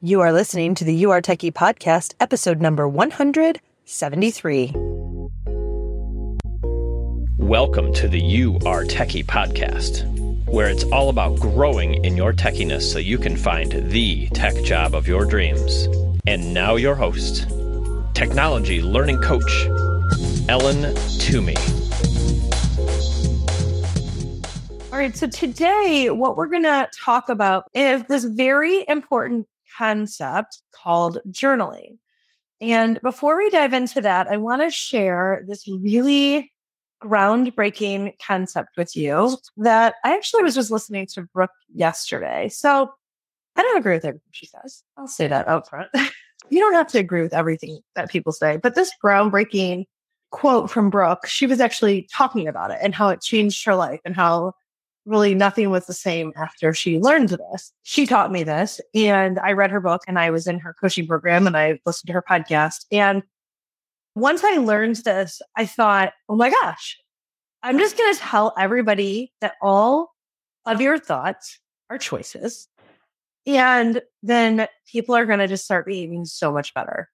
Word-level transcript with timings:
You 0.00 0.20
are 0.20 0.32
listening 0.32 0.76
to 0.76 0.84
the 0.84 0.94
You 0.94 1.10
Are 1.10 1.20
Techy 1.20 1.50
podcast, 1.50 2.14
episode 2.20 2.60
number 2.60 2.88
173. 2.88 4.72
Welcome 7.36 7.92
to 7.94 8.06
the 8.06 8.20
You 8.20 8.60
Are 8.64 8.84
Techy 8.84 9.24
podcast, 9.24 10.06
where 10.46 10.68
it's 10.68 10.84
all 10.92 11.08
about 11.08 11.40
growing 11.40 12.04
in 12.04 12.16
your 12.16 12.32
techiness 12.32 12.82
so 12.82 13.00
you 13.00 13.18
can 13.18 13.36
find 13.36 13.90
the 13.90 14.28
tech 14.28 14.62
job 14.62 14.94
of 14.94 15.08
your 15.08 15.24
dreams. 15.24 15.88
And 16.28 16.54
now, 16.54 16.76
your 16.76 16.94
host, 16.94 17.48
technology 18.14 18.80
learning 18.80 19.20
coach, 19.20 19.66
Ellen 20.48 20.94
Toomey. 21.18 21.56
All 24.92 24.98
right, 24.98 25.16
so 25.16 25.26
today, 25.26 26.10
what 26.10 26.36
we're 26.36 26.46
going 26.46 26.62
to 26.62 26.88
talk 26.96 27.28
about 27.28 27.64
is 27.74 28.04
this 28.04 28.22
very 28.22 28.84
important 28.86 29.48
concept 29.78 30.62
called 30.72 31.18
journaling. 31.30 31.98
And 32.60 33.00
before 33.02 33.36
we 33.36 33.50
dive 33.50 33.72
into 33.72 34.00
that, 34.00 34.26
I 34.26 34.36
want 34.36 34.62
to 34.62 34.70
share 34.70 35.44
this 35.46 35.68
really 35.68 36.52
groundbreaking 37.02 38.14
concept 38.18 38.76
with 38.76 38.96
you 38.96 39.36
that 39.58 39.94
I 40.04 40.14
actually 40.14 40.42
was 40.42 40.56
just 40.56 40.70
listening 40.70 41.06
to 41.14 41.22
Brooke 41.22 41.50
yesterday. 41.72 42.48
So 42.48 42.90
I 43.54 43.62
don't 43.62 43.78
agree 43.78 43.94
with 43.94 44.04
everything 44.04 44.30
she 44.32 44.46
says. 44.46 44.82
I'll 44.96 45.06
say 45.06 45.28
that 45.28 45.46
up 45.46 45.68
front. 45.68 45.88
you 46.50 46.58
don't 46.58 46.74
have 46.74 46.88
to 46.88 46.98
agree 46.98 47.22
with 47.22 47.34
everything 47.34 47.80
that 47.94 48.10
people 48.10 48.32
say, 48.32 48.56
but 48.56 48.74
this 48.74 48.90
groundbreaking 49.02 49.84
quote 50.30 50.70
from 50.70 50.90
Brooke, 50.90 51.26
she 51.26 51.46
was 51.46 51.60
actually 51.60 52.08
talking 52.12 52.48
about 52.48 52.70
it 52.70 52.78
and 52.82 52.94
how 52.94 53.08
it 53.08 53.20
changed 53.20 53.64
her 53.64 53.74
life 53.74 54.00
and 54.04 54.14
how 54.14 54.52
really 55.08 55.34
nothing 55.34 55.70
was 55.70 55.86
the 55.86 55.94
same 55.94 56.32
after 56.36 56.74
she 56.74 56.98
learned 56.98 57.30
this. 57.30 57.72
She 57.82 58.06
taught 58.06 58.30
me 58.30 58.42
this 58.42 58.80
and 58.94 59.38
I 59.38 59.52
read 59.52 59.70
her 59.70 59.80
book 59.80 60.02
and 60.06 60.18
I 60.18 60.30
was 60.30 60.46
in 60.46 60.58
her 60.58 60.74
coaching 60.78 61.06
program 61.06 61.46
and 61.46 61.56
I 61.56 61.80
listened 61.86 62.08
to 62.08 62.12
her 62.12 62.22
podcast. 62.22 62.84
And 62.92 63.22
once 64.14 64.44
I 64.44 64.56
learned 64.58 64.96
this, 64.96 65.40
I 65.56 65.64
thought, 65.64 66.12
oh 66.28 66.36
my 66.36 66.50
gosh, 66.50 66.98
I'm 67.62 67.78
just 67.78 67.96
going 67.96 68.12
to 68.14 68.20
tell 68.20 68.54
everybody 68.58 69.32
that 69.40 69.54
all 69.62 70.12
of 70.66 70.80
your 70.80 70.98
thoughts 70.98 71.58
are 71.88 71.98
choices. 71.98 72.68
And 73.46 74.02
then 74.22 74.68
people 74.92 75.16
are 75.16 75.24
going 75.24 75.38
to 75.38 75.48
just 75.48 75.64
start 75.64 75.86
behaving 75.86 76.26
so 76.26 76.52
much 76.52 76.74
better. 76.74 77.08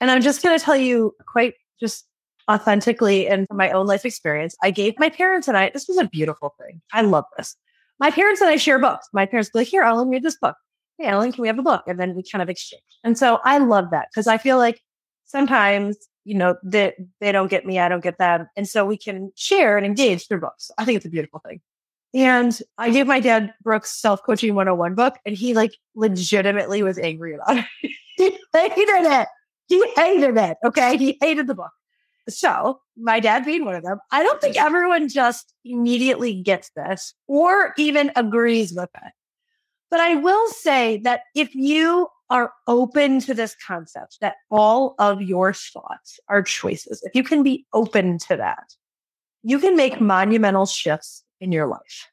And 0.00 0.10
I'm 0.10 0.20
just 0.20 0.42
going 0.42 0.58
to 0.58 0.64
tell 0.64 0.76
you 0.76 1.14
quite 1.28 1.54
just 1.78 2.06
authentically 2.50 3.26
and 3.26 3.46
from 3.48 3.56
my 3.56 3.70
own 3.70 3.86
life 3.86 4.04
experience, 4.04 4.56
I 4.62 4.70
gave 4.70 4.98
my 4.98 5.10
parents 5.10 5.48
and 5.48 5.56
I, 5.56 5.70
this 5.70 5.88
was 5.88 5.98
a 5.98 6.08
beautiful 6.08 6.54
thing. 6.60 6.80
I 6.92 7.02
love 7.02 7.24
this. 7.36 7.56
My 7.98 8.10
parents 8.10 8.40
and 8.40 8.50
I 8.50 8.56
share 8.56 8.78
books. 8.78 9.08
My 9.12 9.26
parents 9.26 9.50
like, 9.54 9.68
here, 9.68 9.82
Ellen, 9.82 10.08
read 10.08 10.22
this 10.22 10.36
book. 10.36 10.56
Hey, 10.98 11.06
Ellen, 11.06 11.32
can 11.32 11.42
we 11.42 11.48
have 11.48 11.58
a 11.58 11.62
book? 11.62 11.84
And 11.86 11.98
then 11.98 12.14
we 12.14 12.22
kind 12.22 12.42
of 12.42 12.48
exchange. 12.48 12.82
And 13.04 13.18
so 13.18 13.40
I 13.44 13.58
love 13.58 13.90
that 13.90 14.08
because 14.10 14.26
I 14.26 14.38
feel 14.38 14.58
like 14.58 14.80
sometimes, 15.24 15.96
you 16.24 16.34
know, 16.34 16.56
that 16.62 16.94
they, 16.98 17.04
they 17.20 17.32
don't 17.32 17.50
get 17.50 17.66
me, 17.66 17.78
I 17.78 17.88
don't 17.88 18.02
get 18.02 18.18
them. 18.18 18.48
And 18.56 18.68
so 18.68 18.84
we 18.84 18.96
can 18.96 19.32
share 19.36 19.76
and 19.76 19.84
engage 19.84 20.26
through 20.26 20.40
books. 20.40 20.70
I 20.78 20.84
think 20.84 20.96
it's 20.96 21.06
a 21.06 21.10
beautiful 21.10 21.40
thing. 21.46 21.60
And 22.14 22.58
I 22.78 22.90
gave 22.90 23.06
my 23.06 23.20
dad 23.20 23.52
Brooke's 23.62 24.00
Self 24.00 24.22
Coaching 24.22 24.54
101 24.54 24.94
book, 24.94 25.16
and 25.26 25.36
he 25.36 25.52
like 25.52 25.76
legitimately 25.94 26.82
was 26.82 26.98
angry 26.98 27.34
about 27.34 27.58
it. 27.58 27.64
he 28.16 28.30
hated 28.54 29.12
it. 29.12 29.28
He 29.68 29.92
hated 29.94 30.36
it. 30.36 30.56
Okay. 30.64 30.96
He 30.96 31.18
hated 31.20 31.46
the 31.46 31.54
book. 31.54 31.72
So, 32.28 32.80
my 32.96 33.20
dad 33.20 33.44
being 33.44 33.64
one 33.64 33.76
of 33.76 33.84
them, 33.84 33.98
I 34.10 34.22
don't 34.22 34.40
think 34.40 34.56
everyone 34.56 35.08
just 35.08 35.54
immediately 35.64 36.34
gets 36.42 36.70
this 36.74 37.14
or 37.28 37.72
even 37.78 38.10
agrees 38.16 38.72
with 38.72 38.90
it. 38.96 39.12
But 39.90 40.00
I 40.00 40.16
will 40.16 40.48
say 40.48 40.98
that 40.98 41.22
if 41.34 41.54
you 41.54 42.08
are 42.28 42.52
open 42.66 43.20
to 43.20 43.34
this 43.34 43.54
concept 43.64 44.18
that 44.20 44.36
all 44.50 44.96
of 44.98 45.22
your 45.22 45.52
thoughts 45.52 46.18
are 46.28 46.42
choices, 46.42 47.00
if 47.04 47.14
you 47.14 47.22
can 47.22 47.44
be 47.44 47.64
open 47.72 48.18
to 48.18 48.36
that, 48.36 48.74
you 49.44 49.60
can 49.60 49.76
make 49.76 50.00
monumental 50.00 50.66
shifts 50.66 51.22
in 51.40 51.52
your 51.52 51.68
life. 51.68 52.10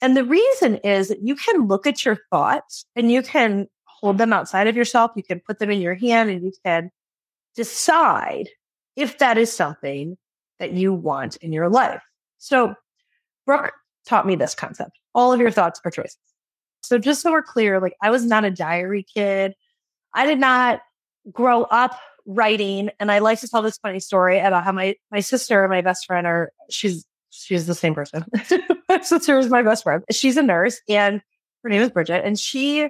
And 0.00 0.16
the 0.16 0.24
reason 0.24 0.76
is 0.76 1.08
that 1.08 1.22
you 1.22 1.34
can 1.34 1.66
look 1.66 1.86
at 1.86 2.04
your 2.04 2.18
thoughts 2.30 2.84
and 2.94 3.10
you 3.10 3.22
can 3.22 3.66
hold 3.84 4.18
them 4.18 4.32
outside 4.32 4.68
of 4.68 4.76
yourself. 4.76 5.10
You 5.16 5.22
can 5.22 5.40
put 5.40 5.58
them 5.58 5.70
in 5.70 5.80
your 5.80 5.94
hand 5.94 6.30
and 6.30 6.44
you 6.44 6.52
can 6.64 6.90
decide 7.56 8.48
if 8.96 9.18
that 9.18 9.38
is 9.38 9.52
something 9.52 10.16
that 10.58 10.72
you 10.72 10.92
want 10.92 11.36
in 11.36 11.52
your 11.52 11.68
life. 11.68 12.02
So, 12.38 12.74
Brooke 13.44 13.72
taught 14.06 14.26
me 14.26 14.34
this 14.34 14.54
concept. 14.54 14.98
All 15.14 15.32
of 15.32 15.40
your 15.40 15.50
thoughts 15.50 15.80
are 15.84 15.90
choices. 15.90 16.18
So, 16.82 16.98
just 16.98 17.22
so 17.22 17.30
we're 17.30 17.42
clear, 17.42 17.80
like 17.80 17.94
I 18.02 18.10
was 18.10 18.24
not 18.24 18.44
a 18.44 18.50
diary 18.50 19.04
kid. 19.04 19.54
I 20.14 20.26
did 20.26 20.38
not 20.38 20.80
grow 21.32 21.64
up 21.64 21.98
writing. 22.26 22.90
And 22.98 23.10
I 23.10 23.20
like 23.20 23.40
to 23.40 23.48
tell 23.48 23.62
this 23.62 23.78
funny 23.78 24.00
story 24.00 24.38
about 24.38 24.64
how 24.64 24.72
my, 24.72 24.96
my 25.10 25.20
sister 25.20 25.62
and 25.62 25.70
my 25.70 25.80
best 25.80 26.06
friend 26.06 26.26
are, 26.26 26.50
she's, 26.70 27.04
she's 27.30 27.66
the 27.66 27.74
same 27.74 27.94
person. 27.94 28.24
my 28.88 29.00
sister 29.00 29.38
is 29.38 29.48
my 29.48 29.62
best 29.62 29.84
friend. 29.84 30.02
She's 30.10 30.36
a 30.36 30.42
nurse 30.42 30.80
and 30.88 31.22
her 31.62 31.70
name 31.70 31.82
is 31.82 31.90
Bridget. 31.90 32.24
And 32.24 32.38
she, 32.38 32.88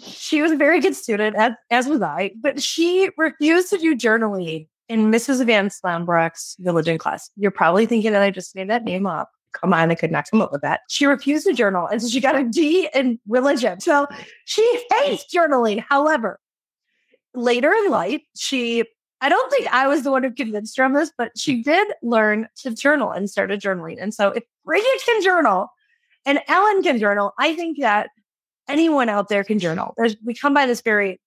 she 0.00 0.42
was 0.42 0.52
a 0.52 0.56
very 0.56 0.80
good 0.80 0.94
student, 0.94 1.36
as, 1.36 1.52
as 1.70 1.86
was 1.86 2.02
I, 2.02 2.32
but 2.40 2.62
she 2.62 3.10
refused 3.16 3.70
to 3.70 3.78
do 3.78 3.96
journaling 3.96 4.68
in 4.90 5.12
Mrs. 5.12 5.46
Van 5.46 5.68
Slambrock's 5.68 6.56
religion 6.58 6.98
class. 6.98 7.30
You're 7.36 7.52
probably 7.52 7.86
thinking 7.86 8.10
that 8.10 8.22
I 8.22 8.30
just 8.30 8.56
made 8.56 8.68
that 8.68 8.82
name 8.82 9.06
up. 9.06 9.30
Come 9.52 9.72
on, 9.72 9.90
I 9.90 9.94
could 9.94 10.10
not 10.10 10.26
come 10.28 10.42
up 10.42 10.50
with 10.50 10.62
that. 10.62 10.80
She 10.88 11.06
refused 11.06 11.46
to 11.46 11.52
journal, 11.52 11.86
and 11.86 12.02
so 12.02 12.08
she 12.08 12.20
got 12.20 12.38
a 12.38 12.44
D 12.44 12.88
in 12.92 13.18
religion. 13.28 13.80
So 13.80 14.08
she 14.44 14.62
hates 14.90 15.24
journaling. 15.32 15.84
However, 15.88 16.40
later 17.34 17.72
in 17.72 17.90
life, 17.90 18.20
she 18.36 18.84
I 19.20 19.28
don't 19.28 19.50
think 19.50 19.68
I 19.72 19.86
was 19.86 20.02
the 20.02 20.10
one 20.10 20.24
who 20.24 20.32
convinced 20.32 20.76
her 20.76 20.84
on 20.84 20.92
this, 20.92 21.12
but 21.16 21.32
she 21.36 21.62
did 21.62 21.86
learn 22.02 22.48
to 22.62 22.74
journal 22.74 23.10
and 23.10 23.30
started 23.30 23.60
journaling. 23.60 23.98
And 24.00 24.12
so 24.12 24.28
if 24.30 24.42
Bridget 24.64 25.02
can 25.04 25.22
journal 25.22 25.68
and 26.26 26.40
Ellen 26.48 26.82
can 26.82 26.98
journal, 26.98 27.32
I 27.38 27.54
think 27.54 27.78
that 27.80 28.10
anyone 28.68 29.08
out 29.08 29.28
there 29.28 29.44
can 29.44 29.58
journal. 29.60 29.94
There's 29.96 30.16
we 30.24 30.34
come 30.34 30.54
by 30.54 30.66
this 30.66 30.80
very 30.80 31.20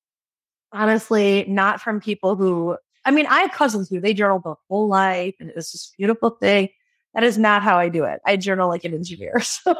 honestly 0.73 1.45
not 1.47 1.79
from 1.79 2.01
people 2.01 2.35
who 2.35 2.77
I 3.05 3.11
mean, 3.11 3.25
I 3.27 3.41
have 3.41 3.51
cousins 3.51 3.89
who 3.89 3.99
they 3.99 4.13
journal 4.13 4.39
their 4.39 4.55
whole 4.69 4.87
life 4.87 5.35
and 5.39 5.49
it's 5.49 5.71
this 5.71 5.93
beautiful 5.97 6.31
thing. 6.31 6.69
That 7.13 7.23
is 7.23 7.37
not 7.37 7.61
how 7.61 7.77
I 7.77 7.89
do 7.89 8.05
it. 8.05 8.21
I 8.25 8.37
journal 8.37 8.69
like 8.69 8.83
an 8.83 8.93
engineer. 8.93 9.39
So 9.43 9.75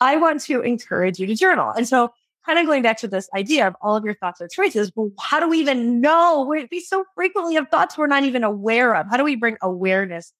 I 0.00 0.16
want 0.16 0.40
to 0.42 0.60
encourage 0.60 1.18
you 1.18 1.26
to 1.26 1.34
journal. 1.34 1.70
And 1.70 1.88
so 1.88 2.12
kind 2.46 2.58
of 2.58 2.66
going 2.66 2.82
back 2.82 2.98
to 2.98 3.08
this 3.08 3.28
idea 3.34 3.66
of 3.66 3.74
all 3.80 3.96
of 3.96 4.04
your 4.04 4.14
thoughts 4.14 4.40
are 4.40 4.48
choices, 4.48 4.92
well, 4.94 5.10
how 5.18 5.40
do 5.40 5.48
we 5.48 5.58
even 5.58 6.00
know? 6.00 6.46
We 6.70 6.80
so 6.80 7.04
frequently 7.14 7.54
have 7.54 7.68
thoughts 7.68 7.98
we're 7.98 8.06
not 8.06 8.22
even 8.22 8.44
aware 8.44 8.94
of. 8.94 9.06
How 9.10 9.16
do 9.16 9.24
we 9.24 9.36
bring 9.36 9.56
awareness 9.60 10.32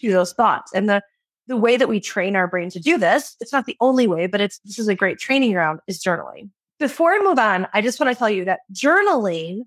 to 0.00 0.10
those 0.10 0.32
thoughts? 0.32 0.72
And 0.74 0.88
the 0.88 1.02
the 1.48 1.56
way 1.56 1.76
that 1.76 1.88
we 1.88 2.00
train 2.00 2.36
our 2.36 2.46
brain 2.46 2.70
to 2.70 2.80
do 2.80 2.96
this, 2.96 3.36
it's 3.40 3.52
not 3.52 3.66
the 3.66 3.76
only 3.80 4.06
way, 4.06 4.26
but 4.26 4.40
it's 4.40 4.58
this 4.64 4.78
is 4.78 4.88
a 4.88 4.94
great 4.94 5.18
training 5.18 5.52
ground, 5.52 5.80
is 5.86 6.02
journaling. 6.02 6.50
Before 6.78 7.12
I 7.12 7.18
move 7.18 7.38
on, 7.38 7.66
I 7.72 7.80
just 7.80 8.00
want 8.00 8.12
to 8.12 8.18
tell 8.18 8.30
you 8.30 8.44
that 8.44 8.60
journaling 8.72 9.62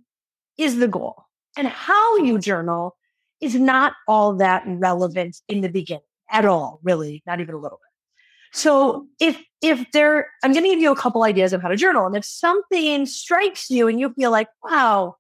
is 0.57 0.77
the 0.77 0.87
goal. 0.87 1.25
And 1.57 1.67
how 1.67 2.17
you 2.17 2.39
journal 2.39 2.95
is 3.41 3.55
not 3.55 3.93
all 4.07 4.35
that 4.35 4.63
relevant 4.65 5.37
in 5.47 5.61
the 5.61 5.69
beginning 5.69 6.03
at 6.29 6.45
all, 6.45 6.79
really, 6.83 7.23
not 7.25 7.39
even 7.39 7.55
a 7.55 7.59
little 7.59 7.77
bit. 7.77 8.57
So 8.57 9.07
if 9.19 9.41
if 9.61 9.91
there 9.91 10.29
I'm 10.43 10.53
going 10.53 10.63
to 10.63 10.69
give 10.69 10.79
you 10.79 10.91
a 10.91 10.95
couple 10.95 11.23
ideas 11.23 11.51
of 11.51 11.61
how 11.61 11.67
to 11.67 11.75
journal 11.75 12.05
and 12.05 12.15
if 12.15 12.23
something 12.23 13.05
strikes 13.05 13.69
you 13.69 13.87
and 13.87 13.99
you 13.99 14.13
feel 14.13 14.31
like, 14.31 14.47
"Wow, 14.63 15.17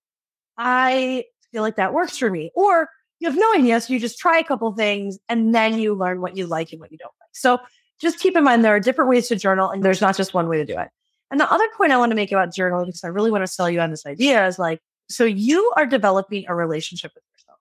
I 0.57 1.25
feel 1.51 1.61
like 1.61 1.75
that 1.75 1.93
works 1.93 2.17
for 2.17 2.29
me." 2.29 2.51
Or 2.55 2.89
you 3.19 3.29
have 3.29 3.37
no 3.37 3.53
idea, 3.53 3.81
so 3.81 3.93
you 3.93 3.99
just 3.99 4.19
try 4.19 4.39
a 4.39 4.43
couple 4.43 4.71
things 4.73 5.17
and 5.27 5.53
then 5.53 5.79
you 5.79 5.95
learn 5.95 6.21
what 6.21 6.37
you 6.37 6.47
like 6.47 6.71
and 6.71 6.79
what 6.79 6.91
you 6.91 6.97
don't 6.97 7.13
like. 7.19 7.29
So 7.33 7.59
just 7.99 8.19
keep 8.19 8.35
in 8.37 8.43
mind 8.43 8.63
there 8.63 8.75
are 8.75 8.79
different 8.79 9.09
ways 9.09 9.27
to 9.29 9.35
journal 9.35 9.69
and 9.69 9.83
there's 9.83 10.01
not 10.01 10.15
just 10.15 10.33
one 10.33 10.47
way 10.47 10.57
to 10.57 10.65
do 10.65 10.77
it. 10.79 10.89
And 11.31 11.39
the 11.39 11.51
other 11.51 11.67
point 11.75 11.91
I 11.91 11.97
want 11.97 12.11
to 12.11 12.15
make 12.15 12.31
about 12.31 12.53
journaling, 12.53 12.85
because 12.85 13.03
I 13.03 13.07
really 13.07 13.31
want 13.31 13.43
to 13.43 13.51
sell 13.51 13.69
you 13.69 13.79
on 13.81 13.91
this 13.91 14.05
idea, 14.05 14.45
is 14.47 14.59
like 14.59 14.79
so 15.09 15.23
you 15.25 15.71
are 15.75 15.85
developing 15.85 16.45
a 16.47 16.55
relationship 16.55 17.11
with 17.15 17.23
yourself. 17.33 17.59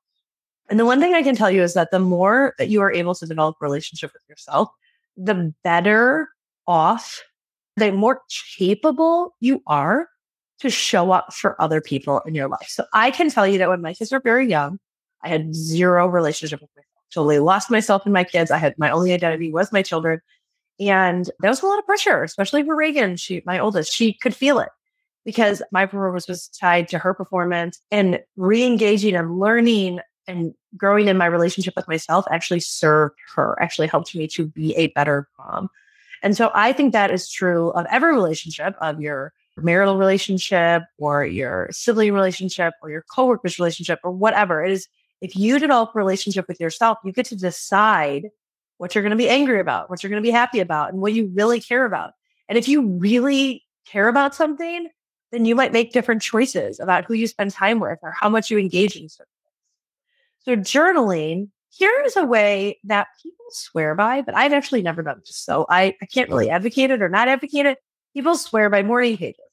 And 0.68 0.80
the 0.80 0.86
one 0.86 1.00
thing 1.00 1.14
I 1.14 1.22
can 1.22 1.36
tell 1.36 1.50
you 1.50 1.62
is 1.62 1.74
that 1.74 1.90
the 1.90 1.98
more 1.98 2.54
that 2.58 2.68
you 2.68 2.80
are 2.80 2.92
able 2.92 3.14
to 3.14 3.26
develop 3.26 3.56
a 3.60 3.64
relationship 3.64 4.12
with 4.12 4.22
yourself, 4.28 4.68
the 5.16 5.54
better 5.62 6.28
off, 6.66 7.22
the 7.76 7.92
more 7.92 8.22
capable 8.56 9.34
you 9.40 9.62
are 9.66 10.08
to 10.60 10.70
show 10.70 11.10
up 11.10 11.32
for 11.34 11.60
other 11.60 11.80
people 11.80 12.20
in 12.20 12.34
your 12.34 12.48
life. 12.48 12.68
So 12.68 12.84
I 12.92 13.10
can 13.10 13.30
tell 13.30 13.46
you 13.46 13.58
that 13.58 13.68
when 13.68 13.82
my 13.82 13.94
kids 13.94 14.12
were 14.12 14.20
very 14.20 14.48
young, 14.48 14.78
I 15.22 15.28
had 15.28 15.54
zero 15.54 16.06
relationship 16.06 16.60
with 16.60 16.70
myself. 16.76 16.88
Totally 17.12 17.38
lost 17.38 17.70
myself 17.70 18.06
in 18.06 18.12
my 18.12 18.24
kids. 18.24 18.50
I 18.50 18.58
had 18.58 18.74
my 18.78 18.90
only 18.90 19.12
identity 19.12 19.52
was 19.52 19.72
my 19.72 19.82
children. 19.82 20.20
And 20.80 21.30
there 21.40 21.50
was 21.50 21.62
a 21.62 21.66
lot 21.66 21.78
of 21.78 21.86
pressure, 21.86 22.22
especially 22.22 22.64
for 22.64 22.74
Reagan. 22.74 23.16
She, 23.16 23.42
my 23.46 23.58
oldest, 23.58 23.92
she 23.92 24.14
could 24.14 24.34
feel 24.34 24.58
it 24.58 24.70
because 25.24 25.62
my 25.72 25.86
performance 25.86 26.28
was 26.28 26.48
tied 26.48 26.88
to 26.88 26.98
her 26.98 27.14
performance 27.14 27.80
and 27.90 28.20
re-engaging 28.36 29.16
and 29.16 29.38
learning 29.38 30.00
and 30.26 30.54
growing 30.76 31.08
in 31.08 31.16
my 31.16 31.26
relationship 31.26 31.74
with 31.76 31.88
myself 31.88 32.24
actually 32.30 32.60
served 32.60 33.16
her, 33.34 33.56
actually 33.60 33.86
helped 33.86 34.14
me 34.14 34.26
to 34.28 34.46
be 34.46 34.74
a 34.76 34.88
better 34.88 35.28
mom. 35.38 35.68
And 36.22 36.36
so 36.36 36.50
I 36.54 36.72
think 36.72 36.92
that 36.92 37.10
is 37.10 37.30
true 37.30 37.70
of 37.70 37.86
every 37.90 38.14
relationship 38.14 38.74
of 38.80 39.00
your 39.00 39.32
marital 39.56 39.96
relationship 39.96 40.82
or 40.98 41.24
your 41.24 41.68
sibling 41.70 42.12
relationship 42.12 42.74
or 42.82 42.90
your 42.90 43.04
coworkers 43.14 43.58
relationship 43.58 44.00
or 44.02 44.10
whatever 44.10 44.64
it 44.64 44.72
is 44.72 44.88
if 45.20 45.36
you 45.36 45.58
develop 45.58 45.90
a 45.94 45.98
relationship 45.98 46.46
with 46.48 46.58
yourself 46.58 46.98
you 47.04 47.12
get 47.12 47.26
to 47.26 47.36
decide 47.36 48.30
what 48.78 48.94
you're 48.94 49.02
going 49.02 49.10
to 49.10 49.16
be 49.16 49.28
angry 49.28 49.60
about 49.60 49.88
what 49.88 50.02
you're 50.02 50.10
going 50.10 50.20
to 50.20 50.26
be 50.26 50.32
happy 50.32 50.58
about 50.58 50.92
and 50.92 51.00
what 51.00 51.12
you 51.12 51.30
really 51.34 51.60
care 51.60 51.84
about 51.84 52.12
and 52.48 52.58
if 52.58 52.66
you 52.66 52.84
really 52.98 53.62
care 53.86 54.08
about 54.08 54.34
something 54.34 54.88
then 55.34 55.44
you 55.44 55.54
might 55.54 55.72
make 55.72 55.92
different 55.92 56.22
choices 56.22 56.80
about 56.80 57.04
who 57.04 57.14
you 57.14 57.26
spend 57.26 57.50
time 57.50 57.80
with 57.80 57.98
or 58.02 58.12
how 58.12 58.28
much 58.28 58.50
you 58.50 58.58
engage 58.58 58.96
in 58.96 59.08
certain 59.08 59.26
things 60.44 60.66
so 60.66 60.78
journaling 60.78 61.48
here 61.70 62.02
is 62.06 62.16
a 62.16 62.24
way 62.24 62.78
that 62.84 63.08
people 63.22 63.46
swear 63.50 63.94
by 63.94 64.22
but 64.22 64.34
i've 64.34 64.52
actually 64.52 64.82
never 64.82 65.02
done 65.02 65.20
this 65.20 65.36
so 65.36 65.66
i, 65.68 65.94
I 66.00 66.06
can't 66.06 66.30
really 66.30 66.50
advocate 66.50 66.90
it 66.90 67.02
or 67.02 67.08
not 67.08 67.28
advocate 67.28 67.66
it 67.66 67.78
people 68.14 68.36
swear 68.36 68.70
by 68.70 68.82
morning 68.82 69.16
pages 69.16 69.44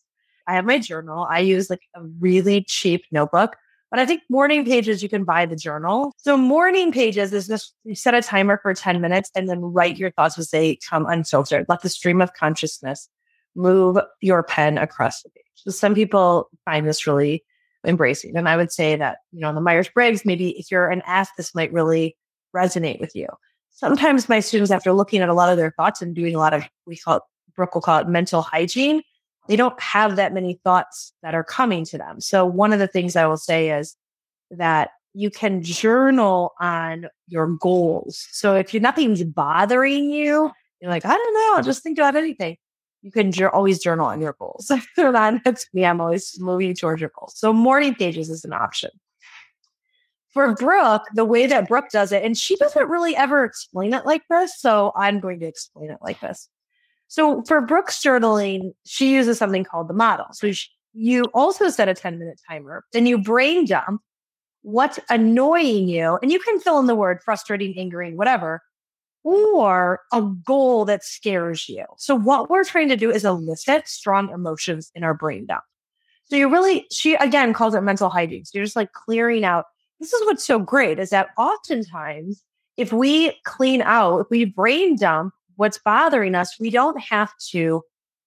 I 0.48 0.56
have 0.56 0.66
my 0.66 0.80
journal. 0.80 1.28
I 1.30 1.40
use 1.40 1.70
like 1.70 1.82
a 1.96 2.04
really 2.20 2.64
cheap 2.68 3.06
notebook, 3.12 3.56
but 3.90 4.00
I 4.00 4.06
think 4.06 4.24
morning 4.30 4.66
pages, 4.66 5.02
you 5.04 5.10
can 5.10 5.24
buy 5.24 5.46
the 5.46 5.56
journal. 5.56 6.14
So 6.18 6.38
morning 6.38 6.92
pages 6.92 7.34
is 7.34 7.48
just 7.48 7.74
you 7.84 7.96
set 7.96 8.14
a 8.14 8.22
timer 8.22 8.60
for 8.62 8.74
10 8.74 9.02
minutes 9.02 9.32
and 9.36 9.50
then 9.50 9.62
write 9.62 9.98
your 9.98 10.12
thoughts 10.12 10.38
as 10.38 10.50
they 10.50 10.78
come 10.90 11.06
unfiltered. 11.06 11.66
Let 11.70 11.82
the 11.82 11.90
stream 11.90 12.22
of 12.22 12.34
consciousness 12.34 13.10
move 13.56 13.98
your 14.22 14.44
pen 14.44 14.78
across 14.78 15.24
the 15.24 15.30
page. 15.30 15.44
So 15.64 15.72
some 15.72 15.94
people 15.94 16.50
find 16.66 16.88
this 16.88 17.06
really 17.06 17.44
embracing. 17.86 18.36
And 18.36 18.48
I 18.48 18.58
would 18.58 18.72
say 18.72 18.96
that, 18.96 19.18
you 19.32 19.40
know, 19.40 19.50
on 19.50 19.56
the 19.56 19.62
Myers 19.62 19.90
Briggs, 19.90 20.26
maybe 20.26 20.58
if 20.60 20.72
you're 20.72 20.90
an 20.90 21.02
S, 21.08 21.30
this 21.38 21.56
might 21.56 21.74
really 21.74 22.16
resonate 22.56 23.00
with 23.00 23.16
you. 23.16 23.28
Sometimes 23.72 24.30
my 24.30 24.40
students, 24.40 24.72
after 24.72 24.94
looking 24.94 25.22
at 25.22 25.30
a 25.30 25.34
lot 25.34 25.50
of 25.50 25.58
their 25.58 25.72
thoughts 25.72 26.02
and 26.02 26.14
doing 26.14 26.36
a 26.36 26.40
lot 26.40 26.54
of, 26.54 26.64
we 26.86 26.98
call 26.98 27.18
it, 27.18 27.24
Brooke 27.56 27.74
will 27.74 27.82
call 27.82 28.00
it 28.00 28.08
mental 28.08 28.42
hygiene, 28.42 29.02
they 29.48 29.56
don't 29.56 29.80
have 29.80 30.16
that 30.18 30.34
many 30.34 30.60
thoughts 30.64 31.14
that 31.24 31.34
are 31.34 31.44
coming 31.44 31.86
to 31.86 31.98
them. 31.98 32.22
So 32.22 32.46
one 32.46 32.74
of 32.74 32.80
the 32.80 32.88
things 32.88 33.16
I 33.16 33.26
will 33.26 33.38
say 33.38 33.72
is 33.72 33.96
that 34.52 34.92
you 35.14 35.30
can 35.30 35.64
journal 35.64 36.54
on 36.60 37.08
your 37.28 37.48
goals. 37.48 38.28
So 38.32 38.56
if 38.56 38.74
you're 38.74 38.82
nothing's 38.82 39.24
bothering 39.24 40.10
you, 40.10 40.52
you're 40.80 40.92
like, 40.92 41.06
I 41.06 41.16
don't 41.16 41.34
know, 41.34 41.58
I'll 41.58 41.64
just 41.64 41.84
think 41.84 41.98
about 41.98 42.16
anything. 42.16 42.58
You 43.02 43.12
can 43.12 43.32
ju- 43.32 43.48
always 43.48 43.80
journal 43.80 44.06
on 44.06 44.22
your 44.22 44.36
goals. 44.38 44.70
If 44.72 44.88
they're 44.96 45.12
me. 45.74 45.86
I'm 45.86 46.02
always 46.02 46.40
moving 46.40 46.76
towards 46.76 47.02
your 47.02 47.12
goals. 47.18 47.34
So 47.36 47.52
morning 47.52 47.96
pages 47.96 48.30
is 48.30 48.46
an 48.46 48.54
option. 48.54 48.92
For 50.30 50.54
Brooke, 50.56 51.04
the 51.14 51.26
way 51.26 51.46
that 51.46 51.68
Brooke 51.68 51.90
does 51.92 52.12
it, 52.12 52.24
and 52.24 52.38
she 52.38 52.56
doesn't 52.56 52.88
really 52.88 53.16
ever 53.16 53.44
explain 53.44 53.94
it 53.94 54.06
like 54.06 54.22
this. 54.30 54.58
So 54.58 54.94
I'm 54.96 55.20
going 55.20 55.42
to 55.42 55.46
explain 55.46 55.92
it 55.92 55.98
like 56.02 56.22
this. 56.22 56.48
So 57.10 57.44
for 57.44 57.60
Brooke's 57.60 58.02
journaling, 58.02 58.72
she 58.86 59.14
uses 59.14 59.38
something 59.38 59.66
called 59.66 59.90
the 59.90 59.94
model. 59.94 60.28
So 60.32 60.54
she, 60.54 60.70
you 60.94 61.26
also 61.34 61.70
set 61.70 61.90
a 61.90 61.94
10 61.94 62.18
minute 62.18 62.40
timer, 62.48 62.86
then 62.94 63.06
you 63.06 63.18
brain 63.18 63.66
dump 63.66 64.02
what's 64.64 65.00
annoying 65.10 65.88
you, 65.88 66.18
and 66.22 66.32
you 66.32 66.40
can 66.40 66.60
fill 66.60 66.80
in 66.80 66.86
the 66.86 66.96
word 66.96 67.22
frustrating, 67.24 67.78
angering, 67.78 68.18
whatever, 68.18 68.62
or 69.24 70.02
a 70.12 70.22
goal 70.22 70.86
that 70.86 71.04
scares 71.04 71.68
you. 71.70 71.86
So 71.98 72.16
what 72.16 72.50
we're 72.50 72.64
trying 72.64 72.90
to 72.90 72.98
do 72.98 73.12
is 73.12 73.26
elicit 73.26 73.88
strong 73.88 74.32
emotions 74.32 74.92
in 74.96 75.04
our 75.04 75.14
brain 75.14 75.46
dump. 75.46 75.64
So 76.26 76.36
you 76.36 76.50
really, 76.50 76.88
she 76.92 77.16
again 77.16 77.54
calls 77.54 77.76
it 77.76 77.82
mental 77.82 78.10
hygiene. 78.10 78.46
So 78.46 78.52
you're 78.58 78.66
just 78.66 78.76
like 78.76 78.94
clearing 78.94 79.44
out. 79.44 79.66
This 80.00 80.14
is 80.14 80.26
what's 80.26 80.46
so 80.46 80.60
great 80.60 80.98
is 80.98 81.12
that 81.12 81.28
oftentimes 81.38 82.44
if 82.78 82.92
we 82.92 83.38
clean 83.46 83.82
out, 83.82 84.20
if 84.20 84.28
we 84.30 84.46
brain 84.46 84.96
dump 84.96 85.34
what's 85.58 85.78
bothering 85.78 86.34
us, 86.34 86.60
we 86.60 86.70
don't 86.70 87.00
have 87.00 87.32
to 87.52 87.84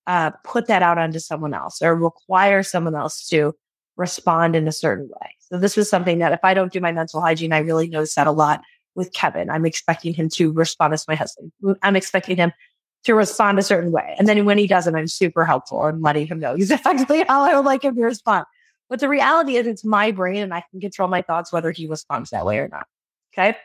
uh, 0.06 0.30
put 0.44 0.66
that 0.66 0.82
out 0.82 0.98
onto 0.98 1.18
someone 1.18 1.54
else 1.54 1.80
or 1.82 1.96
require 1.96 2.62
someone 2.62 2.94
else 2.94 3.26
to 3.28 3.54
respond 3.96 4.54
in 4.54 4.68
a 4.68 4.72
certain 4.72 5.08
way. 5.08 5.34
So 5.40 5.58
this 5.58 5.76
was 5.76 5.88
something 5.88 6.18
that 6.18 6.32
if 6.32 6.40
I 6.42 6.54
don't 6.54 6.72
do 6.72 6.80
my 6.80 6.92
mental 6.92 7.20
hygiene, 7.20 7.52
I 7.52 7.58
really 7.58 7.88
notice 7.88 8.14
that 8.14 8.26
a 8.26 8.32
lot 8.32 8.60
with 8.94 9.12
Kevin. 9.12 9.50
I'm 9.50 9.66
expecting 9.66 10.14
him 10.14 10.28
to 10.30 10.52
respond 10.52 10.94
as 10.94 11.06
my 11.08 11.14
husband. 11.14 11.52
I'm 11.82 11.96
expecting 11.96 12.36
him 12.36 12.52
to 13.04 13.14
respond 13.14 13.58
a 13.58 13.62
certain 13.62 13.92
way. 13.92 14.14
And 14.18 14.28
then 14.28 14.44
when 14.44 14.58
he 14.58 14.66
doesn't, 14.66 14.94
I'm 14.94 15.06
super 15.06 15.44
helpful 15.44 15.84
and 15.84 16.02
letting 16.02 16.26
him 16.26 16.40
know 16.40 16.54
exactly 16.54 17.24
how 17.28 17.42
I 17.42 17.54
would 17.54 17.66
like 17.66 17.84
him 17.84 17.94
to 17.96 18.02
respond. 18.02 18.46
But 18.88 19.00
the 19.00 19.08
reality 19.08 19.56
is 19.56 19.66
it's 19.66 19.84
my 19.84 20.10
brain 20.10 20.42
and 20.42 20.54
I 20.54 20.62
can 20.70 20.80
control 20.80 21.08
my 21.08 21.22
thoughts 21.22 21.52
whether 21.52 21.70
he 21.70 21.86
responds 21.86 22.30
that 22.30 22.46
way 22.46 22.58
or 22.58 22.68
not. 22.68 22.86
Okay. 23.32 23.56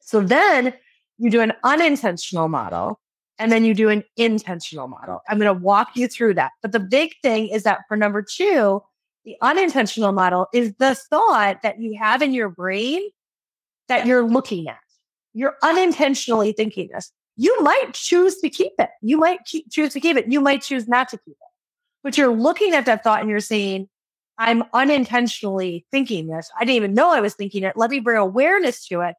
So 0.00 0.20
then 0.20 0.74
you 1.18 1.30
do 1.30 1.40
an 1.40 1.52
unintentional 1.64 2.48
model 2.48 3.00
and 3.38 3.52
then 3.52 3.64
you 3.64 3.74
do 3.74 3.88
an 3.88 4.04
intentional 4.16 4.88
model. 4.88 5.20
I'm 5.28 5.38
going 5.38 5.54
to 5.54 5.62
walk 5.62 5.96
you 5.96 6.08
through 6.08 6.34
that. 6.34 6.52
But 6.62 6.72
the 6.72 6.80
big 6.80 7.12
thing 7.22 7.48
is 7.48 7.62
that 7.64 7.80
for 7.88 7.96
number 7.96 8.22
two, 8.22 8.82
the 9.24 9.36
unintentional 9.42 10.12
model 10.12 10.46
is 10.52 10.72
the 10.78 10.94
thought 10.94 11.62
that 11.62 11.80
you 11.80 11.96
have 11.98 12.22
in 12.22 12.32
your 12.32 12.48
brain 12.48 13.02
that 13.88 14.06
you're 14.06 14.26
looking 14.26 14.68
at. 14.68 14.78
You're 15.34 15.56
unintentionally 15.62 16.52
thinking 16.52 16.88
this. 16.92 17.12
You 17.36 17.62
might 17.62 17.94
choose 17.94 18.38
to 18.38 18.50
keep 18.50 18.72
it. 18.78 18.90
You 19.00 19.16
might 19.18 19.44
choose 19.46 19.92
to 19.92 20.00
keep 20.00 20.16
it. 20.16 20.30
You 20.30 20.40
might 20.40 20.62
choose 20.62 20.88
not 20.88 21.08
to 21.10 21.18
keep 21.18 21.32
it. 21.32 21.48
But 22.02 22.18
you're 22.18 22.34
looking 22.34 22.74
at 22.74 22.86
that 22.86 23.04
thought 23.04 23.20
and 23.20 23.30
you're 23.30 23.40
saying, 23.40 23.88
I'm 24.38 24.64
unintentionally 24.72 25.86
thinking 25.90 26.28
this. 26.28 26.50
I 26.56 26.64
didn't 26.64 26.76
even 26.76 26.94
know 26.94 27.10
I 27.10 27.20
was 27.20 27.34
thinking 27.34 27.64
it. 27.64 27.76
Let 27.76 27.90
me 27.90 28.00
bring 28.00 28.18
awareness 28.18 28.86
to 28.88 29.00
it. 29.00 29.14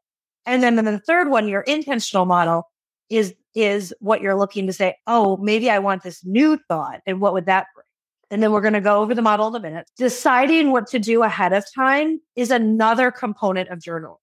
And 0.46 0.64
then, 0.64 0.76
then 0.76 0.86
the 0.86 1.00
third 1.00 1.30
one, 1.30 1.48
your 1.48 1.62
intentional 1.62 2.26
model 2.26 2.64
is, 3.10 3.36
is 3.54 3.94
what 4.00 4.22
you're 4.22 4.36
looking 4.36 4.68
to 4.68 4.74
say, 4.74 4.96
oh, 5.08 5.38
maybe 5.38 5.70
I 5.70 5.80
want 5.80 6.04
this 6.04 6.24
new 6.26 6.58
thought. 6.68 7.02
And 7.06 7.20
what 7.22 7.34
would 7.34 7.46
that 7.48 7.68
bring? 7.76 7.86
And 8.32 8.44
then 8.44 8.52
we're 8.52 8.62
going 8.62 8.74
to 8.74 8.82
go 8.82 9.02
over 9.02 9.16
the 9.16 9.22
model 9.22 9.48
in 9.48 9.56
a 9.56 9.60
minute. 9.60 9.90
Deciding 9.98 10.72
what 10.72 10.88
to 10.88 11.00
do 11.00 11.24
ahead 11.24 11.52
of 11.52 11.66
time 11.74 12.22
is 12.36 12.52
another 12.52 13.12
component 13.12 13.70
of 13.70 13.80
journaling. 13.80 14.18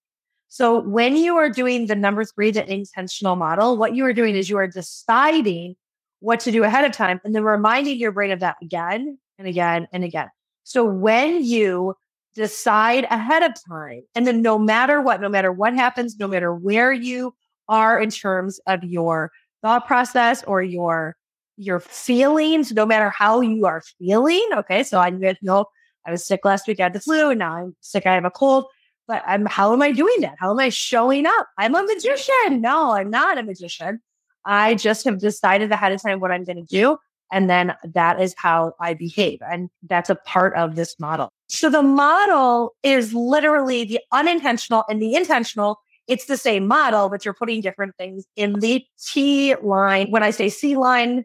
So 0.56 0.80
when 0.80 1.18
you 1.18 1.36
are 1.36 1.50
doing 1.50 1.86
the 1.86 1.94
number 1.94 2.24
three, 2.24 2.50
the 2.50 2.66
intentional 2.66 3.36
model, 3.36 3.76
what 3.76 3.94
you 3.94 4.06
are 4.06 4.14
doing 4.14 4.34
is 4.34 4.48
you 4.48 4.56
are 4.56 4.66
deciding 4.66 5.76
what 6.20 6.40
to 6.40 6.50
do 6.50 6.64
ahead 6.64 6.86
of 6.86 6.92
time 6.92 7.20
and 7.24 7.34
then 7.34 7.44
reminding 7.44 7.98
your 7.98 8.10
brain 8.10 8.30
of 8.30 8.40
that 8.40 8.56
again 8.62 9.18
and 9.38 9.46
again 9.46 9.86
and 9.92 10.02
again. 10.02 10.30
So 10.64 10.82
when 10.82 11.44
you 11.44 11.94
decide 12.34 13.06
ahead 13.10 13.42
of 13.42 13.52
time. 13.68 14.00
And 14.14 14.26
then 14.26 14.40
no 14.40 14.58
matter 14.58 15.02
what, 15.02 15.20
no 15.20 15.28
matter 15.28 15.52
what 15.52 15.74
happens, 15.74 16.16
no 16.18 16.26
matter 16.26 16.54
where 16.54 16.90
you 16.90 17.34
are 17.68 18.00
in 18.00 18.08
terms 18.08 18.58
of 18.66 18.82
your 18.82 19.32
thought 19.60 19.86
process 19.86 20.42
or 20.44 20.62
your 20.62 21.16
your 21.58 21.80
feelings, 21.80 22.72
no 22.72 22.86
matter 22.86 23.10
how 23.10 23.42
you 23.42 23.66
are 23.66 23.82
feeling. 23.98 24.46
Okay. 24.54 24.82
So 24.84 25.00
I 25.00 25.10
know 25.10 25.66
I 26.06 26.10
was 26.10 26.26
sick 26.26 26.46
last 26.46 26.66
week. 26.66 26.80
I 26.80 26.84
had 26.84 26.94
the 26.94 27.00
flu 27.00 27.28
and 27.28 27.40
now 27.40 27.56
I'm 27.56 27.76
sick. 27.82 28.06
I 28.06 28.14
have 28.14 28.24
a 28.24 28.30
cold, 28.30 28.66
but 29.06 29.22
I'm, 29.26 29.46
how 29.46 29.72
am 29.72 29.82
I 29.82 29.92
doing 29.92 30.16
that? 30.20 30.36
How 30.38 30.50
am 30.50 30.58
I 30.58 30.68
showing 30.68 31.26
up? 31.26 31.48
I'm 31.58 31.74
a 31.74 31.82
magician. 31.82 32.60
No, 32.60 32.92
I'm 32.92 33.10
not 33.10 33.38
a 33.38 33.42
magician. 33.42 34.00
I 34.44 34.74
just 34.74 35.04
have 35.04 35.18
decided 35.18 35.72
ahead 35.72 35.92
of 35.92 36.02
time 36.02 36.20
what 36.20 36.30
I'm 36.30 36.44
going 36.44 36.56
to 36.56 36.62
do. 36.62 36.98
And 37.32 37.50
then 37.50 37.74
that 37.84 38.20
is 38.20 38.34
how 38.38 38.74
I 38.80 38.94
behave. 38.94 39.40
And 39.42 39.68
that's 39.82 40.08
a 40.10 40.14
part 40.14 40.54
of 40.54 40.76
this 40.76 40.98
model. 41.00 41.30
So 41.48 41.68
the 41.68 41.82
model 41.82 42.74
is 42.82 43.12
literally 43.12 43.84
the 43.84 44.00
unintentional 44.12 44.84
and 44.88 45.02
the 45.02 45.14
intentional. 45.14 45.80
It's 46.06 46.26
the 46.26 46.36
same 46.36 46.68
model, 46.68 47.08
but 47.08 47.24
you're 47.24 47.34
putting 47.34 47.60
different 47.60 47.96
things 47.96 48.24
in 48.36 48.60
the 48.60 48.84
T 49.08 49.56
line. 49.56 50.10
When 50.10 50.22
I 50.22 50.30
say 50.30 50.48
C 50.48 50.76
line, 50.76 51.24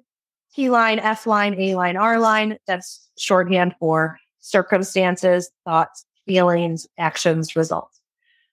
T 0.55 0.71
line, 0.71 0.97
F 0.97 1.27
line, 1.27 1.53
A 1.59 1.75
line, 1.75 1.97
R 1.97 2.17
line, 2.19 2.57
that's 2.65 3.07
shorthand 3.17 3.75
for 3.79 4.17
circumstances, 4.39 5.51
thoughts, 5.65 6.03
feelings, 6.25 6.87
actions, 6.97 7.55
results. 7.55 7.99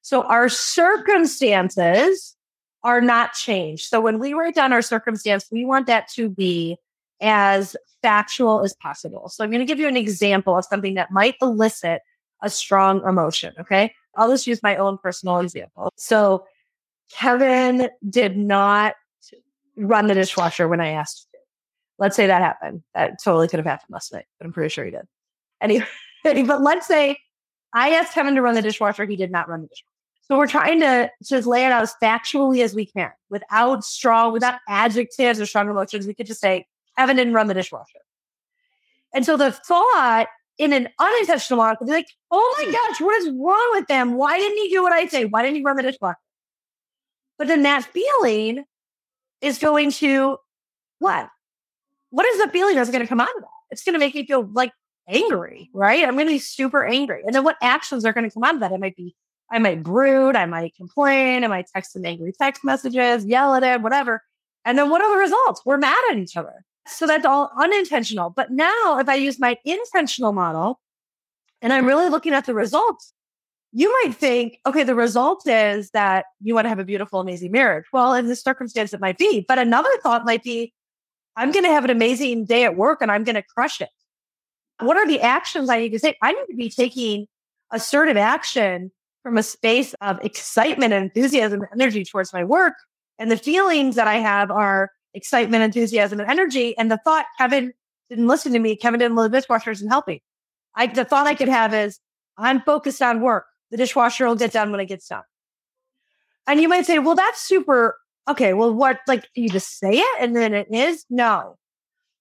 So 0.03 0.23
our 0.23 0.49
circumstances 0.49 2.37
are 2.85 3.01
not 3.01 3.35
changed. 3.35 3.87
So 3.87 4.01
when 4.01 4.19
we 4.19 4.35
write 4.35 4.55
down 4.55 4.73
our 4.73 4.83
circumstance, 4.83 5.47
we 5.51 5.65
want 5.65 5.87
that 5.87 6.09
to 6.11 6.29
be 6.29 6.77
as 7.21 7.77
factual 8.03 8.63
as 8.63 8.75
possible. 8.75 9.29
So 9.29 9.43
I'm 9.43 9.51
going 9.51 9.61
to 9.61 9.67
give 9.67 9.81
you 9.81 9.89
an 9.89 9.97
example 9.97 10.57
of 10.57 10.65
something 10.65 10.95
that 10.95 11.11
might 11.11 11.35
elicit 11.43 12.03
a 12.43 12.49
strong 12.49 13.03
emotion. 13.07 13.55
Okay. 13.61 13.93
I'll 14.17 14.31
just 14.31 14.47
use 14.47 14.63
my 14.63 14.77
own 14.77 14.99
personal 14.99 15.41
example. 15.41 15.93
So 15.97 16.45
Kevin 17.11 17.89
did 18.09 18.37
not 18.37 18.95
run 19.77 20.07
the 20.07 20.15
dishwasher 20.15 20.69
when 20.69 20.81
I 20.81 20.91
asked. 20.91 21.27
Let's 21.99 22.15
say 22.15 22.29
that 22.29 22.43
happened. 22.43 22.83
That 22.95 23.23
totally 23.23 23.49
could 23.49 23.59
have 23.59 23.67
happened 23.67 23.91
last 23.91 24.13
night, 24.13 24.27
but 24.39 24.47
I'm 24.47 24.53
pretty 24.53 24.69
sure 24.69 24.85
he 24.85 24.91
did. 24.91 25.03
Anyway, 25.61 25.87
but 26.25 26.63
let's 26.63 26.87
say 26.87 27.19
I 27.75 27.91
asked 27.91 28.15
Kevin 28.15 28.35
to 28.35 28.43
run 28.43 28.55
the 28.55 28.63
dishwasher. 28.63 29.05
He 29.05 29.17
did 29.17 29.31
not 29.31 29.49
run 29.49 29.63
the 29.63 29.69
dishwasher. 29.69 29.95
So 30.23 30.37
we're 30.37 30.47
trying 30.47 30.81
to 30.81 31.11
just 31.25 31.47
lay 31.47 31.65
it 31.65 31.73
out 31.73 31.83
as 31.83 31.95
factually 32.03 32.63
as 32.63 32.75
we 32.75 32.87
can 32.87 33.11
without 33.31 33.85
strong, 33.85 34.33
without 34.33 34.61
adjectives 34.69 35.41
or 35.41 35.47
strong 35.47 35.71
emotions. 35.71 36.07
We 36.07 36.15
could 36.15 36.27
just 36.27 36.41
say, 36.41 36.67
Evan 36.99 37.17
didn't 37.17 37.33
run 37.33 37.47
the 37.47 37.55
dishwasher. 37.55 38.01
And 39.15 39.25
so 39.25 39.37
the 39.37 39.53
thought 39.53 40.27
in 40.59 40.73
an 40.73 40.89
unintentional 40.99 41.59
model 41.59 41.77
could 41.77 41.87
be 41.87 41.93
like, 41.93 42.09
oh 42.31 42.55
my 42.59 42.65
hmm. 42.67 42.73
gosh, 42.73 43.01
what 43.01 43.23
is 43.23 43.33
wrong 43.33 43.71
with 43.73 43.87
them? 43.87 44.15
Why 44.15 44.39
didn't 44.39 44.59
he 44.59 44.69
do 44.69 44.83
what 44.83 44.93
I 44.93 45.07
say? 45.07 45.25
Why 45.25 45.43
didn't 45.43 45.57
he 45.57 45.63
run 45.63 45.77
the 45.77 45.83
dishwasher? 45.83 46.19
But 47.39 47.47
then 47.47 47.63
that 47.63 47.85
feeling 47.85 48.65
is 49.41 49.59
going 49.59 49.93
to 49.93 50.37
what? 50.99 51.31
What 52.11 52.27
is 52.27 52.43
the 52.43 52.51
feeling 52.51 52.75
that's 52.75 52.91
going 52.91 53.03
to 53.03 53.07
come 53.07 53.21
out 53.21 53.29
of 53.37 53.43
that? 53.43 53.49
it's 53.71 53.85
going 53.85 53.95
to 53.95 53.99
make 53.99 54.15
me 54.15 54.27
feel 54.27 54.49
like 54.53 54.73
angry, 55.09 55.71
right? 55.73 56.05
I'm 56.05 56.15
going 56.15 56.27
to 56.27 56.33
be 56.33 56.39
super 56.39 56.85
angry. 56.85 57.23
And 57.25 57.35
then 57.35 57.45
what 57.45 57.57
actions 57.63 58.05
are 58.05 58.13
going 58.13 58.29
to 58.29 58.33
come 58.33 58.45
out 58.45 58.55
of 58.55 58.61
that? 58.61 58.73
It 58.73 58.81
might 58.81 58.97
be, 58.97 59.15
I 59.51 59.59
might 59.59 59.83
brood, 59.83 60.37
I 60.37 60.47
might 60.47 60.75
complain, 60.75 61.45
I 61.45 61.47
might 61.47 61.67
text 61.75 61.93
some 61.93 62.05
angry 62.05 62.33
text 62.39 62.65
messages, 62.65 63.25
yell 63.25 63.55
at 63.55 63.63
him, 63.63 63.83
whatever. 63.83 64.23
And 64.65 64.77
then 64.77 64.91
what 64.91 65.01
are 65.01 65.11
the 65.11 65.21
results? 65.21 65.63
We're 65.65 65.79
mad 65.79 65.97
at 66.11 66.19
each 66.19 66.37
other. 66.37 66.65
So 66.87 67.07
that's 67.07 67.25
all 67.25 67.51
unintentional. 67.59 68.31
But 68.31 68.51
now 68.51 68.99
if 68.99 69.09
I 69.09 69.15
use 69.15 69.39
my 69.39 69.57
intentional 69.65 70.33
model 70.33 70.81
and 71.63 71.73
I'm 71.73 71.87
really 71.87 72.09
looking 72.09 72.35
at 72.35 72.47
the 72.47 72.55
results, 72.55 73.13
you 73.73 73.93
might 74.03 74.15
think, 74.15 74.59
okay, 74.67 74.83
the 74.83 74.95
result 74.95 75.47
is 75.47 75.91
that 75.91 76.25
you 76.41 76.55
want 76.55 76.65
to 76.65 76.71
have 76.71 76.79
a 76.79 76.85
beautiful, 76.85 77.21
amazing 77.21 77.53
marriage. 77.53 77.85
Well, 77.93 78.15
in 78.15 78.27
this 78.27 78.43
circumstance, 78.43 78.95
it 78.95 79.01
might 79.01 79.19
be. 79.19 79.45
But 79.47 79.59
another 79.59 79.91
thought 80.03 80.25
might 80.25 80.43
be, 80.43 80.73
I'm 81.37 81.53
going 81.53 81.65
to 81.65 81.71
have 81.71 81.85
an 81.85 81.91
amazing 81.91 82.47
day 82.47 82.65
at 82.65 82.77
work 82.77 83.03
and 83.03 83.13
I'm 83.13 83.25
going 83.25 83.37
to 83.37 83.43
crush 83.43 83.81
it. 83.81 83.91
What 84.81 84.97
are 84.97 85.07
the 85.07 85.21
actions 85.21 85.69
I 85.69 85.79
need 85.79 85.91
to 85.91 85.99
take? 85.99 86.17
I 86.23 86.33
need 86.33 86.47
to 86.51 86.57
be 86.57 86.71
taking 86.71 87.27
assertive 87.73 88.17
action 88.17 88.93
from 89.23 89.37
a 89.37 89.43
space 89.43 89.95
of 90.01 90.19
excitement 90.25 90.93
and 90.93 91.05
enthusiasm 91.05 91.61
and 91.61 91.81
energy 91.81 92.05
towards 92.05 92.33
my 92.33 92.45
work. 92.45 92.75
And 93.19 93.31
the 93.31 93.37
feelings 93.37 93.97
that 93.97 94.07
I 94.07 94.17
have 94.17 94.51
are 94.51 94.93
excitement, 95.15 95.65
enthusiasm, 95.65 96.21
and 96.21 96.31
energy. 96.31 96.77
And 96.79 96.91
the 96.91 96.99
thought, 96.99 97.27
Kevin 97.39 97.73
didn't 98.09 98.29
listen 98.29 98.53
to 98.53 98.59
me. 98.59 98.77
Kevin 98.77 99.01
didn't 99.01 99.17
load 99.17 99.33
the 99.33 99.41
dishwasher 99.41 99.71
and 99.71 99.89
help 99.89 100.07
me. 100.07 100.23
I, 100.77 100.87
the 100.87 101.05
thought 101.05 101.27
I 101.27 101.35
could 101.35 101.49
have 101.49 101.75
is, 101.75 101.99
I'm 102.37 102.63
focused 102.63 103.03
on 103.03 103.21
work. 103.21 103.47
The 103.71 103.77
dishwasher 103.77 104.27
will 104.27 104.37
get 104.37 104.53
done 104.53 104.71
when 104.71 104.81
it 104.81 104.87
gets 104.87 105.09
done. 105.09 105.25
And 106.47 106.61
you 106.61 106.69
might 106.69 106.87
say, 106.87 107.01
well, 107.01 107.17
that's 107.17 107.41
super. 107.41 107.99
Okay. 108.29 108.55
Well, 108.55 108.73
what, 108.73 109.01
like, 109.09 109.27
you 109.35 109.49
just 109.49 109.79
say 109.79 109.99
it 109.99 110.17
and 110.21 110.37
then 110.37 110.55
it 110.55 110.69
is? 110.71 111.05
No. 111.11 111.59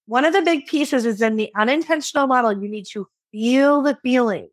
One 0.08 0.26
of 0.26 0.34
the 0.34 0.42
big 0.42 0.66
pieces 0.68 1.06
is 1.06 1.22
in 1.22 1.36
the 1.36 1.52
unintentional 1.56 2.28
model, 2.28 2.52
you 2.52 2.70
need 2.70 2.86
to 2.92 3.08
feel 3.32 3.82
the 3.82 3.98
feelings. 4.02 4.50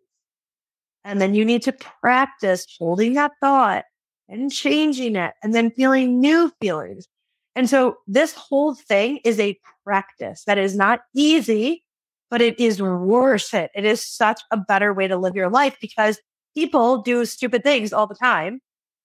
And 1.05 1.21
then 1.21 1.35
you 1.35 1.45
need 1.45 1.63
to 1.63 1.73
practice 1.73 2.67
holding 2.79 3.15
that 3.15 3.33
thought 3.41 3.85
and 4.29 4.51
changing 4.51 5.17
it 5.17 5.35
and 5.43 5.55
then 5.55 5.71
feeling 5.71 6.21
new 6.21 6.51
feelings. 6.61 7.07
And 7.55 7.69
so 7.71 7.99
this 8.07 8.35
whole 8.35 8.75
thing 8.75 9.21
is 9.25 9.39
a 9.39 9.59
practice 9.85 10.45
that 10.47 10.59
is 10.59 10.75
not 10.75 11.01
easy, 11.15 11.85
but 12.31 12.41
it 12.41 12.59
is 12.59 12.83
worth 12.83 13.55
it. 13.55 13.71
It 13.75 13.85
is 13.85 14.05
such 14.05 14.41
a 14.51 14.57
better 14.57 14.93
way 14.93 15.07
to 15.07 15.17
live 15.17 15.37
your 15.37 15.51
life 15.51 15.77
because 15.81 16.19
people 16.57 17.03
do 17.03 17.25
stupid 17.27 17.63
things 17.63 17.93
all 17.93 18.07
the 18.07 18.15
time. 18.15 18.61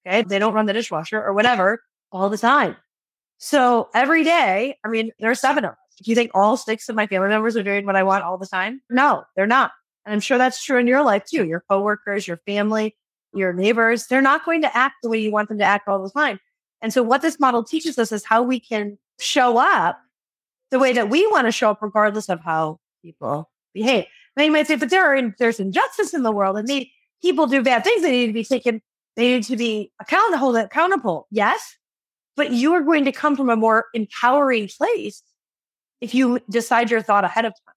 Okay. 0.08 0.24
They 0.24 0.40
don't 0.40 0.54
run 0.54 0.66
the 0.66 0.74
dishwasher 0.74 1.22
or 1.22 1.34
whatever 1.34 1.84
all 2.12 2.30
the 2.30 2.38
time. 2.38 2.76
So 3.38 3.90
every 3.94 4.24
day, 4.24 4.78
I 4.84 4.88
mean, 4.88 5.12
there 5.20 5.30
are 5.30 5.36
seven 5.36 5.66
of 5.66 5.72
us. 5.72 5.78
Do 6.04 6.12
you 6.12 6.16
think 6.16 6.32
all 6.34 6.58
six 6.58 6.90
of 6.90 6.96
my 6.96 7.08
family 7.08 7.30
members 7.30 7.58
are 7.58 7.64
doing 7.64 7.86
what 7.86 7.96
I 7.96 8.04
want 8.04 8.24
all 8.24 8.38
the 8.38 8.48
time? 8.48 8.82
No, 8.90 9.24
they're 9.36 9.48
not. 9.48 9.72
And 10.06 10.14
I'm 10.14 10.20
sure 10.20 10.38
that's 10.38 10.64
true 10.64 10.80
in 10.80 10.88
your 10.88 11.04
life 11.04 11.26
too. 11.26 11.46
Your 11.46 11.64
coworkers, 11.70 12.28
your 12.28 12.38
family, 12.46 12.96
your 13.34 13.54
neighbors, 13.54 14.08
they're 14.08 14.22
not 14.22 14.46
going 14.46 14.62
to 14.62 14.78
act 14.78 14.96
the 15.04 15.10
way 15.10 15.20
you 15.20 15.32
want 15.32 15.50
them 15.50 15.60
to 15.60 15.64
act 15.64 15.88
all 15.88 16.02
the 16.02 16.10
time. 16.10 16.40
And 16.82 16.94
so 16.94 17.04
what 17.04 17.22
this 17.22 17.40
model 17.40 17.64
teaches 17.64 18.00
us 18.00 18.12
is 18.12 18.24
how 18.24 18.42
we 18.42 18.60
can 18.60 18.98
show 19.20 19.58
up 19.58 20.00
the 20.72 20.80
way 20.80 20.94
that 20.94 21.10
we 21.10 21.28
want 21.28 21.48
to 21.48 21.52
show 21.52 21.72
up, 21.72 21.82
regardless 21.82 22.30
of 22.30 22.40
how 22.42 22.80
people 23.04 23.50
behave. 23.74 24.06
Now 24.38 24.44
you 24.44 24.52
might 24.52 24.68
say, 24.68 24.76
but 24.76 24.90
there 24.90 25.06
are 25.06 25.34
there's 25.38 25.60
injustice 25.60 26.14
in 26.14 26.24
the 26.24 26.32
world 26.32 26.58
and 26.58 26.68
they, 26.68 26.92
people 27.22 27.48
do 27.48 27.62
bad 27.62 27.84
things. 27.84 28.02
They 28.02 28.12
need 28.12 28.28
to 28.28 28.34
be 28.34 28.46
taken, 28.46 28.82
they 29.16 29.34
need 29.34 29.44
to 29.44 29.58
be 29.58 29.92
accountable, 30.00 30.56
accountable. 30.56 31.28
Yes. 31.32 31.76
But 32.36 32.52
you 32.52 32.74
are 32.74 32.82
going 32.82 33.04
to 33.06 33.12
come 33.12 33.36
from 33.36 33.50
a 33.50 33.58
more 33.58 33.88
empowering 33.94 34.70
place 34.70 35.22
if 36.02 36.14
you 36.14 36.40
decide 36.50 36.90
your 36.92 37.02
thought 37.02 37.24
ahead 37.24 37.46
of 37.46 37.54
time 37.66 37.76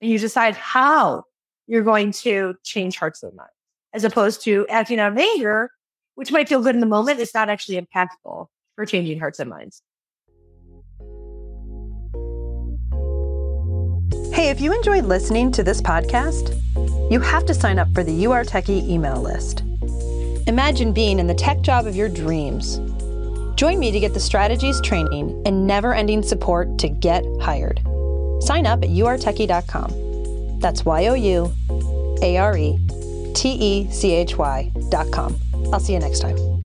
and 0.00 0.10
you 0.10 0.18
decide 0.18 0.54
how 0.56 1.24
you're 1.66 1.82
going 1.82 2.12
to 2.12 2.54
change 2.62 2.96
hearts 2.96 3.22
and 3.22 3.34
minds, 3.34 3.52
as 3.92 4.04
opposed 4.04 4.42
to 4.42 4.66
acting 4.68 5.00
out 5.00 5.12
of 5.12 5.18
anger, 5.18 5.70
which 6.14 6.30
might 6.30 6.48
feel 6.48 6.62
good 6.62 6.74
in 6.74 6.80
the 6.80 6.86
moment, 6.86 7.20
it's 7.20 7.34
not 7.34 7.48
actually 7.48 7.80
impactful 7.80 8.46
for 8.74 8.86
changing 8.86 9.18
hearts 9.18 9.38
and 9.38 9.50
minds. 9.50 9.82
Hey, 14.34 14.50
if 14.50 14.60
you 14.60 14.74
enjoyed 14.74 15.06
listening 15.06 15.50
to 15.52 15.62
this 15.62 15.80
podcast, 15.80 16.54
you 17.10 17.20
have 17.20 17.46
to 17.46 17.54
sign 17.54 17.78
up 17.78 17.92
for 17.94 18.04
the 18.04 18.12
You 18.12 18.32
Are 18.32 18.44
Techy 18.44 18.80
email 18.92 19.20
list. 19.20 19.62
Imagine 20.46 20.92
being 20.92 21.18
in 21.18 21.26
the 21.26 21.34
tech 21.34 21.62
job 21.62 21.86
of 21.86 21.96
your 21.96 22.08
dreams 22.08 22.78
Join 23.56 23.78
me 23.78 23.90
to 23.90 23.98
get 23.98 24.12
the 24.12 24.20
strategies, 24.20 24.80
training, 24.82 25.42
and 25.46 25.66
never 25.66 25.94
ending 25.94 26.22
support 26.22 26.78
to 26.78 26.88
get 26.88 27.24
hired. 27.40 27.80
Sign 28.40 28.66
up 28.66 28.84
at 28.84 28.90
youaretechy.com. 28.90 30.60
That's 30.60 30.84
Y 30.84 31.06
O 31.06 31.14
U 31.14 31.52
A 32.22 32.36
R 32.36 32.56
E 32.56 32.78
T 33.34 33.50
E 33.52 33.90
C 33.90 34.12
H 34.12 34.36
Y.com. 34.36 35.40
I'll 35.72 35.80
see 35.80 35.94
you 35.94 35.98
next 35.98 36.20
time. 36.20 36.46